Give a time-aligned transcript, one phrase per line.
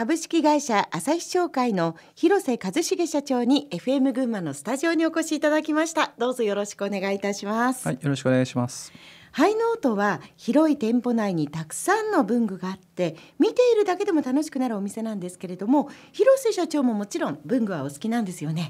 [0.00, 6.12] 株式会社朝日商会の広瀬和重社長に FM 群馬のスタジオにお越しいただきました。
[6.18, 7.84] どうぞよろしくお願いいたします。
[7.84, 8.92] はいよろしくお願いします。
[9.32, 18.68] ハイノートは広い店舗内にたくさんの文具があって見ているだけでも楽しくなるお店なんですけれども広瀬社長ももちろん文具はお好きなんですよね。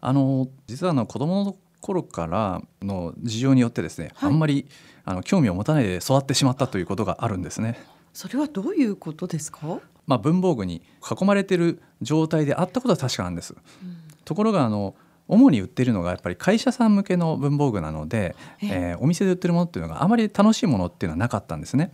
[0.00, 4.68] あの実はあの子供の頃からの事情によってですね、はい、あんまり
[5.04, 7.82] あの興味を持たないで育ってしまったということがあるんですね。
[8.12, 9.80] それはどういうことですか？
[10.06, 13.54] まあ、文房具に囲まれている状態であったことは確かなんです。
[13.54, 14.94] うん、ところがあの
[15.28, 21.92] 主に売っているのがやっぱり会社さん向けの文房具なので、えー、お店で売ってるものっていうのがあまり楽しいものっていうのはなかったんですね。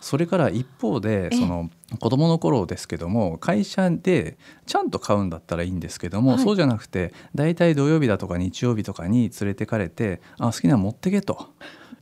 [0.00, 4.36] それから一方でその子供の頃ですけども会社で
[4.66, 11.50] ちゃんと買うんだったらいいんですけども、はい、そうじゃなくて大体土曜日だとか日曜日とかに連れてかれて「あ好きなの持ってけ」と。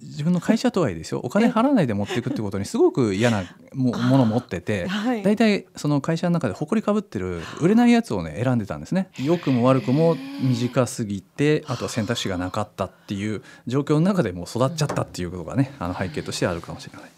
[0.02, 9.10] 自分の会社とはいえですよお金払わないで持っていくってことにすごく嫌なものを持ってて、 はい、大体その会社の中で埃かぶってる売れないやつをね選んでたんですね。
[9.18, 17.10] 良くも悪くも短すぎてあとは選択肢がなかったっていう状況の中でもう育っちゃったっていうことがねあの背景としてあるかもしれない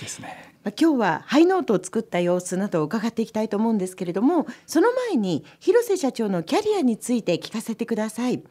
[0.00, 0.49] ですね。
[0.62, 8.42] 今日はハイノートを作った様子などを伺っていきたいと思うんですけれどもその前に広瀬社長のキャリアについて聞かせてください、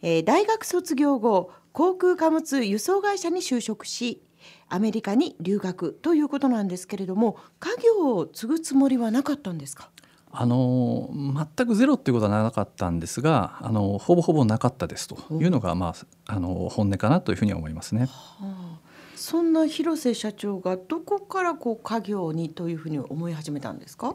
[0.00, 4.22] えー、大学卒業後航空貨物輸送会社に就職し
[4.68, 9.90] アメリカに留学ということなんですけれども家業を継ぐつもりはなかったんですか？
[10.30, 11.10] あの
[11.56, 15.94] 全くゼロっていうことはなかったんですがあのほぼほぼなかったですというのが、ま
[16.28, 18.02] あ、あの本音かなというふうに思いますね。
[18.02, 18.06] は
[18.40, 18.75] あ
[19.16, 24.14] そんな広瀬社長がどこからこう家業にというふうに思い始めたんですか？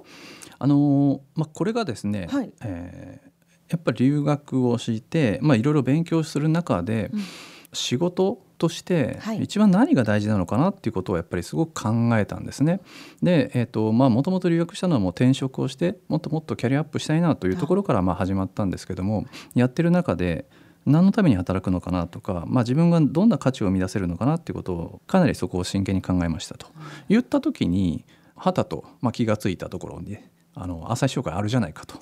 [0.59, 7.21] あの、まあ、これがですね、はい、えー、やっぱり留学をして、まあ、いろいろ勉強する中で、うん、
[7.73, 12.79] 仕事として一番何が大事なのかなっていうことをやっぱりすごく考えたんですね。
[13.23, 20.47] で、えーとまあ、もともと留学したのはもう転職をしてもっともっとキャリアアップしたいなというところからまあ始まったんですけどもやってる中で
[20.85, 26.67] 何のために働くのかなとか、まあ、自分がどんな価値を生み出せるのかなっていうことをかなりそこを真剣に考えましたと。
[27.09, 28.05] 言った時に
[28.35, 30.17] はたと、まあ、気が付いたところに
[30.53, 31.95] あの朝日商会あるじゃないかと。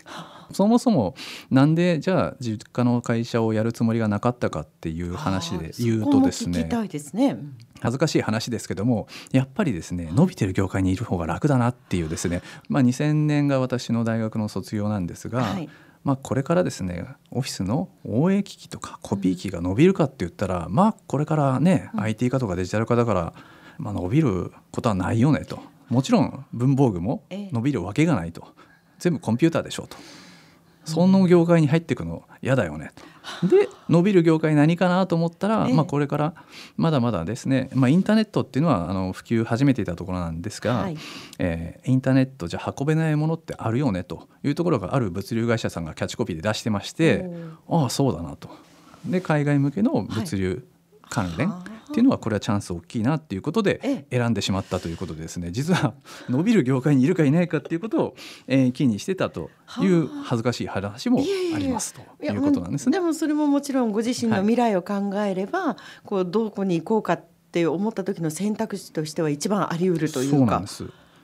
[0.52, 1.14] そもそも
[1.52, 6.64] なんでじゃあ実家の会社をやるつもりがなかったかっていう話で言うとですね。
[7.82, 15.70] 恥ずかしい話ですけどもやっぱりですね伸びてる業界にいる方が楽だなっていうですね、まあ、2000年が私の大学の卒業なんですが、はい、
[16.04, 23.34] まあ、これからですねオフィスの応援機器とかコピー機が伸びるかって言ったら、まあこれからね、うん、IT 化とかデジタル化だから、
[23.78, 25.60] まあ、伸びることはないよねと。
[25.90, 28.48] もちろん文房具も伸びるわけがないと。
[29.00, 29.98] 全部コンピューターでしょうと
[30.86, 32.92] その業界に入っていくの嫌だよね。
[32.96, 33.48] と。
[33.48, 36.34] で伸びる業界何かなと思ったら、まあ、これから
[36.78, 40.98] まだまだですね、まあ、インターネットっていうのはあの普及始めていたところなんですが、はい、
[41.38, 47.30] えー、インターネットじゃ運べないものってあるよねというところがある物流会社さんがキャッチコピーで出してまして
[47.70, 48.50] ああそうだなと。
[49.06, 50.68] で海外向けの物流
[51.10, 55.94] 関連、はいっていうのはこれはチャンス大きいなっていうことで選んでしまったということでですね実は
[56.30, 58.16] 伸びる業界にいるかいないかっていうことを、
[58.48, 59.50] えにしてたと
[59.82, 62.94] いう恥ずかしい話もありますということなんですね。
[62.94, 70.64] でもそれももちろんご自身の未来を考えれば、はい、こうどこに行こうかって思った時の選択肢としては一番あり得るというか。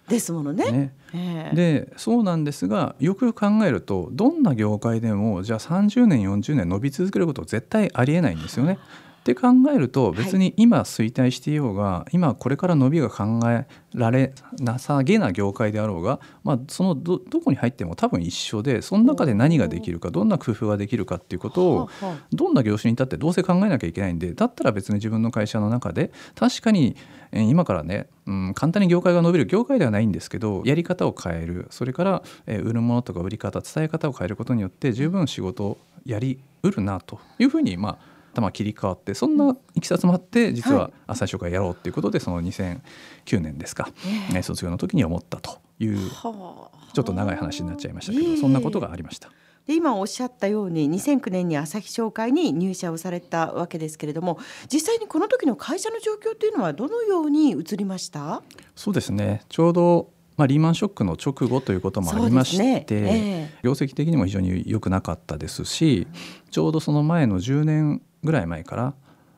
[0.07, 0.71] ですものね。
[0.71, 8.77] ねえー、でそうなんですがよくよく考えるとどんな業界でもじゃあ30年40年伸び続けること絶対ありえないんですよね。
[9.25, 13.65] って考えると別に今衰退していようが、はい、今これから伸びが考え
[13.95, 21.89] られなさげな業界であろうが、まあ、そのどどこに入っても多分一緒でその中で何ができるかどんな工夫ができるかっていうことを
[22.33, 26.95] どんな業種に至ってどうせ考えなきゃいけないんでだったら別に自分の会社の中で確かに
[27.31, 43.89] 今からね、うん、簡単に業界が伸びる業界ではないんですけどやり方を変えるそれから、え売るものとか売り方伝え方を変えることによって十分仕事をやりうるなというふうにまあ頭切り替わってそんないきさつもあって実は朝日商会やろうっていうことでその2009年ですか、
[44.33, 44.41] え。
[44.41, 46.69] 卒業の時に思ったというちょ
[46.99, 49.29] っと長い話になっちゃいましたけど、そんなことがありました。
[49.65, 54.37] で今おっしゃったように2009年に朝日商会に入社をされたわけですけれども
[54.71, 58.43] 実際にこの時の会社の状況というのはどのように移りました？
[58.75, 59.41] そうですね。
[59.49, 62.85] ちょうどまあ、リーマンショックの直後ということもありまして、ね。
[62.89, 66.07] えー、業績的にも非常に良くなかったですし
[66.51, 68.93] ちょうどその前の10年ぐらい前から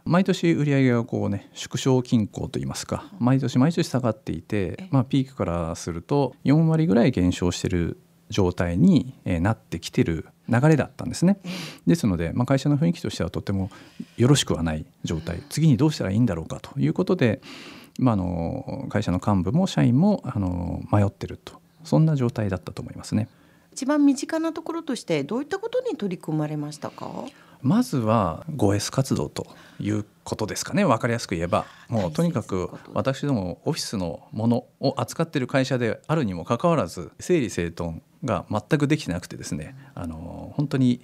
[0.06, 8.00] 毎年売上がこうね縮小均衡といいますか毎年毎年下がっていて、まあ、ピークからすると4割ぐらい減少している
[8.30, 11.40] 状態になってきてる流れだったんですね。
[11.86, 13.70] ですので、まあ、会社の雰囲気としてはとても
[14.18, 15.42] よろしくはない状態。
[15.50, 17.42] 次にどうしたらいいんだろうかということで、
[18.00, 21.62] まあ、あの会社の幹部も社員もあの迷ってると。
[21.84, 23.30] そんな状態だったと思いますね。
[23.72, 27.26] 一番身近なところとしてどういったことに取り組まれましたか？
[27.62, 29.48] まずは 5S 活動と
[29.80, 30.86] いうことですかね。
[30.86, 31.66] 分かりやすく言えば。
[31.88, 32.24] もうと。
[32.24, 39.76] にかく私どもオフィスのものを扱っている会社であるにもかかわらず整理整頓が全くできてなくてですね。
[39.96, 41.02] あの本当に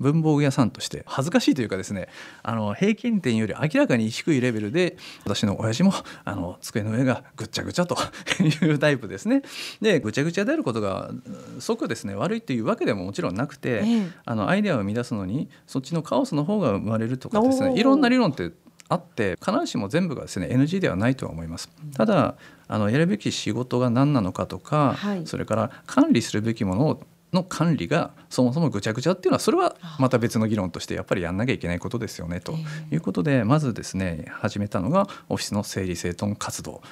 [0.00, 2.08] 文房具屋さんとして恥ずかしいというかですね
[2.42, 5.92] あの平均点より明らかに低いレベルで私の親父も
[6.24, 7.96] あの机の上がぐっちゃぐちゃと
[8.42, 9.42] いうタイプですね。
[9.80, 11.10] でぐちゃぐちゃであることが
[11.58, 18.52] 即ですね悪いというわけでももちろんなくて、ええ、あのアイデアを生み出すのにそっちのカオスの方が生まれるとかですねいろんな理論って
[18.90, 21.70] あって必ずしも全部がですね NG ではないとは思います。
[21.94, 22.34] ただ
[22.66, 32.54] あのやるべき仕事が何なのかとか、はい、それから管理するべきものをの管理がそもそもぐちゃぐちゃっていうのはそれはまた別の議論としてやっぱりやんなきゃいけないことですよねと
[32.90, 36.82] いうことでまずですね始めたのがオフィスの整理整頓活動。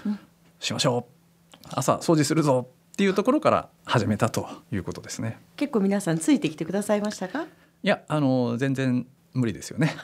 [0.61, 1.07] しましょ
[1.65, 1.67] う。
[1.71, 2.69] 朝掃除するぞ。
[2.93, 5.39] っていうところから始めたということですね。
[5.57, 7.45] 結構皆さんついてきてくださいましたか？
[7.45, 7.47] い
[7.83, 9.95] やあの全然無理ですよね。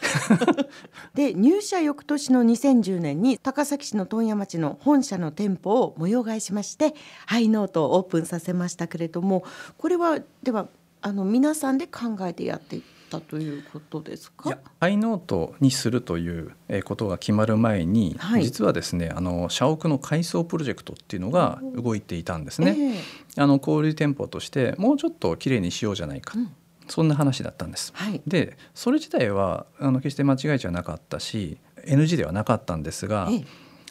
[1.15, 6.95] で入社翌年の2010年に高崎市の問屋町の本社の店舗を模様替えしまして
[7.27, 9.45] ハイノートをオープンさせましたけれども
[9.79, 10.69] これはでは
[11.01, 14.49] あの皆さんで考えてやっていったということですか？
[14.49, 16.53] いやハイノートにするという
[16.85, 22.77] ことが決まる前に、はい、実はですねあの社屋の改装プロジェクトっていうのが動いていたんですね。
[22.79, 26.53] えー、あの小売店舗としてもうちょっときれいにしようじゃないか、うん
[26.89, 27.93] そんな話だったんです。
[27.95, 33.29] はい、でそれ自体はあの決して間違いじゃなかったし NG ではなかったんですが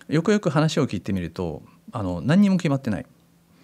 [0.08, 3.06] よくよく話を聞いてみるとあの何にも決まってない。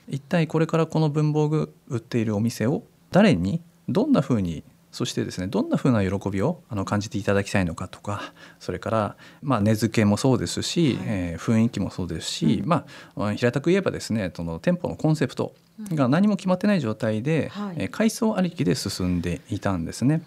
[0.07, 15.53] 一体これからこの文房具売っているお店を誰にどんなふうにそしてですねどんなふうな喜びをあの感じていただきたいのかとかそれから、まあ、根付けもそうですし、はい、えー、雰囲気もそうですし、うん、まあ、平たく言えばですねその店舗のコンセプト
[15.93, 20.21] が何も決まってない状態で、うん、えー、階層ありきで進んでいたんですね。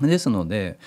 [0.00, 0.78] ですので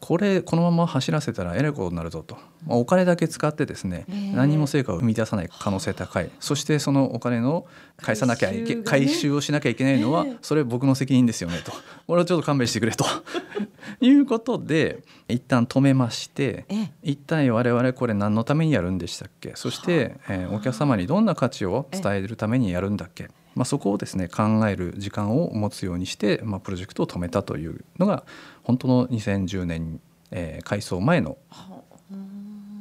[0.00, 2.36] これこのまま走らせたらえらいことになるぞと、
[2.66, 4.04] まあ、お金だけ使ってですね、
[4.34, 6.30] 何も成果を生み出さない可能性高い。
[6.40, 7.66] そしてそのお金の
[7.96, 11.72] 返さなきゃいけ回収をしなきゃいけないのは、それ僕の責任ですよねと。
[12.06, 13.04] これはちょっと勘弁してくれと。
[14.00, 16.66] いうことで一旦止めまして
[17.02, 19.52] 一体我々これ何のためにやるんでしたっけ？
[19.56, 23.28] そして、えー、お客様にどんな価値を伝えるためにやるんだっけ？
[23.54, 28.24] まあ、そこをですね考える時間を持つようにして、まあ、プロジェクトを止めたというのが
[28.62, 30.00] 本当の2010年、
[30.30, 31.36] えー、改装前の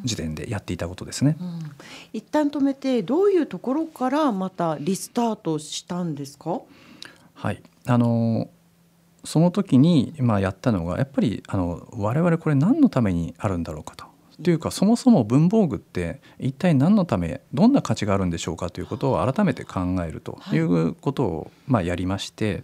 [0.04, 1.60] 時点でやっていたことですね、うん、
[2.14, 6.62] 一旦止めてどういうところからまたリスタートしたんですか？
[7.34, 7.62] はい。
[7.86, 8.50] あの
[9.24, 14.06] その時にまあやったのがやっぱりあの我々これ何のためにあるんだろうかと
[14.44, 20.58] というかそもそも文房具って一体何のためどんな価値があるんでしょうかということを改めて考えるとい。
[20.58, 22.64] うことをまあやりまして、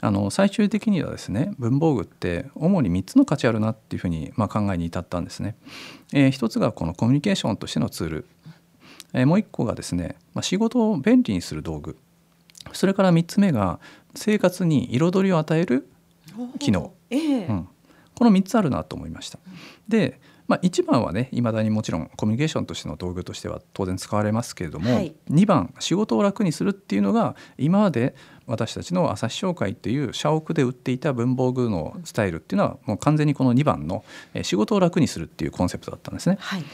[0.00, 5.56] あの最終的にはですね文房具って主に3つの価値あるなっていうふうにまあ考えに至ったんですね。
[6.12, 8.26] えー、一つがこのコミュニケーションとしてのツール、
[9.12, 11.96] えー、もう一個がですね、まあ、仕事を便利にする道具。
[12.72, 13.78] それから3つ目が
[14.14, 15.88] 生活に彩りを与える
[16.58, 17.68] 機能、えー、うん、
[18.14, 19.38] この3つあるなと思いました。
[19.88, 28.14] でまあ、1番はねいまだにもちろんコミュニケーションとしての道具としては当然使われますけれども、はい、2番仕事を楽にするっていうのが今まで
[28.46, 34.04] 私たちの朝日商会っていう社屋で売っていた文房具のスタイルっていうのはもう完全にこの2番の
[34.42, 36.36] 仕事を楽にするっていうコンセプトだったんですね。
[36.40, 36.64] はい。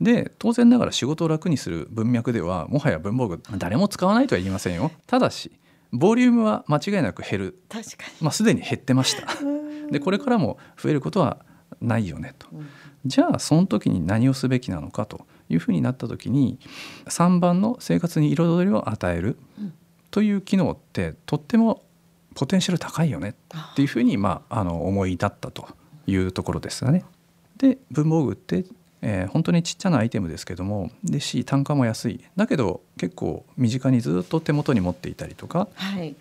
[0.00, 4.90] で当然ながら仕事を楽にする文脈ではもはや文房具誰も使わないとは言いませんよ。
[5.06, 5.52] ただし
[5.92, 7.60] ボリュームは間違いなく減る。
[7.68, 9.28] 確かに、まあ、すでに減ってました。
[9.92, 11.44] でこれからも増えることは
[11.80, 12.66] ないよねと、うん
[13.06, 16.58] じゃあその時に何をすべきなのかというふうになった時に
[17.06, 19.36] 3番の生活に彩りを与える
[20.10, 21.82] という機能ってとっても
[22.34, 23.34] ポテンシャル高いよね
[23.72, 25.68] っていうふうに、まあ、あの思い立ったと
[26.06, 27.04] いうところですよね。
[27.56, 28.64] で文房具って、
[29.00, 36.16] えー、本当にちっちゃなアイテムですけどもでし単価も安いだけど結構身近にずっと手元に持っていたりとか、はい、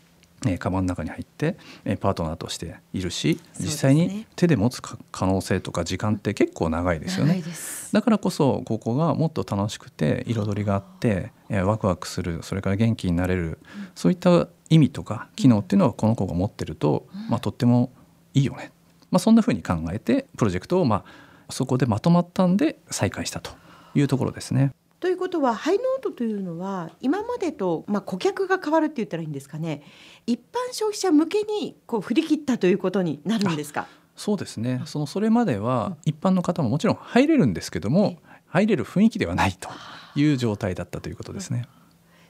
[0.45, 7.43] えー、カバンの中に入って、えー、パートナーとしているし、実際に手で持つ可能性とか時間って結構長いですよね。
[7.91, 13.59] だからこそここがもっと楽しくて彩りがあって、えー、ワクワクするそれから元気になれる、
[13.95, 17.91] そういった意味とか機能っていうのはこの子が持ってると、まあ、とっても
[18.33, 18.71] いいよね、
[19.11, 23.51] まあ、そんなふうに考えてプロジェクトを、まあ、そこでまとまったんで再開したと
[23.93, 24.73] いうところですね。
[25.03, 29.83] ということはハイノートというのは今までと、まあ、顧客が変わるって言ったらいいんですかね。
[30.25, 33.89] 一般消費者向けにこう振り切ったということになるんですか？
[34.15, 34.81] そうですね。
[34.85, 39.67] そのそれまでは一般の方ももちろん入れるんですけども入れる雰囲気ではないと
[40.15, 41.67] いう状態だったということですね。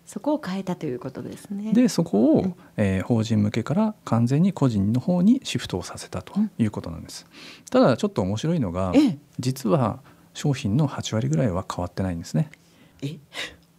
[0.07, 1.73] そこを変えたということですね。
[1.73, 7.27] でそこを、うん、えー、法人向けから完全に個人の方にシフトをさせたということなんです。
[7.29, 9.99] うん、ただちょっと面白いのが、ええ、実は
[10.33, 12.49] 商品の8割ぐらいは変わってないんですね。
[13.03, 13.19] え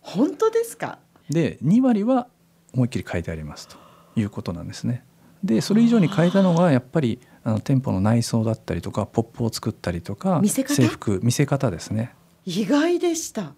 [0.01, 0.99] 本当ですか？
[1.31, 2.29] で2割は
[2.75, 3.77] 思いっきり変えてありますと
[4.17, 5.05] いうことなんですね。
[5.43, 12.15] でそれ以上に変えたのがやっぱりあの店舗の内装だったりとかポップを作ったりとか制服見せ方ですね。
[12.45, 13.53] 意外でした。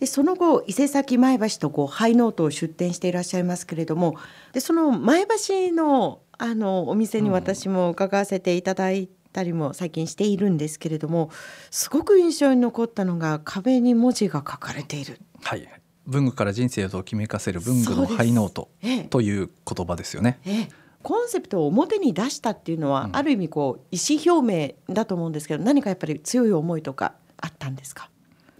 [0.00, 4.16] でその後伊勢崎前橋とこうハイノートを出店していらっしゃいますけれども
[4.52, 11.30] でその前橋のあのお店に私も伺わせていただいたりも最近しているんですけれども
[11.70, 15.18] すごく印象に残ったのが壁に文字が書かれている。
[15.42, 15.68] はい。
[16.06, 18.68] 文具から人生をときめかせる文具のハイノート
[19.10, 20.40] という言葉ですよね。
[20.44, 20.68] ええ。
[21.02, 28.08] コンセプトを表に出したっていうのは、うん、ある意味こう意思表明だと思うんですけど何かやっぱり強い思いとかあったんですか？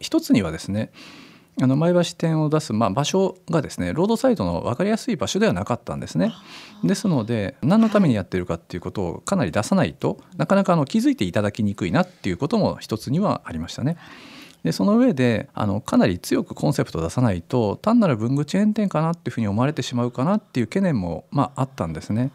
[0.00, 0.90] 一つにはですね
[1.60, 6.32] あの前橋店を出す、まあ、場所がですねロードサイドの分かりやすい場所ではなかったんですね。
[6.82, 13.98] ですので何のためにやってるかっていうことをかなり出さないとなかなかあの気づいていただきにくいなっていうことも一つにはありましたね。
[14.64, 22.30] でその上であのかなり強くコンセプトを出さないと単なる文具チェーン店かなっていうふうに思われてしまうかなっていう懸念も、まあ、あったんですね。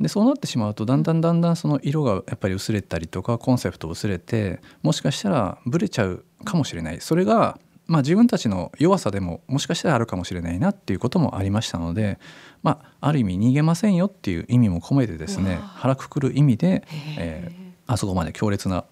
[0.00, 12.18] でそうなってしまうとだんだんだんだんその色がやっぱり薄れたりとかコンセプト薄れてもしかしたらブレちゃうかもしれないそれがまあ自分たちの弱さでももしかしたらあるかもしれないなっていうこともありましたので、
[12.62, 16.86] まあ、ある意味逃げませんよっていう意味も込めてですね腹くくる意味で、
[17.18, 18.84] えー、あそこまで強烈な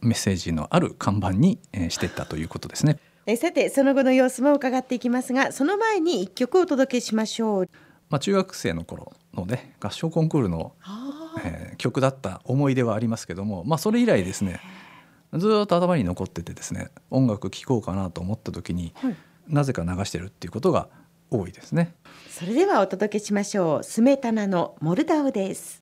[0.00, 2.98] メッセージのある看板に、えー、していったということですね。
[3.24, 7.68] えさてその後の様子も伺っていきますがその前に一曲お届けしましょう。
[8.10, 10.72] まあ、中学生の頃のね合唱コンクールの、
[11.44, 14.60] えー、曲だった思い出はありますけども、まあ、それ以来ですね
[15.34, 19.16] ずっと頭に残っててですね音楽聴こうかなと思った時に、はい、
[19.48, 20.88] なぜか流してるっていうことが
[21.30, 21.94] 多いですね。
[22.28, 23.82] それではお届けしましょう。
[23.82, 25.80] スメタナのモルダウです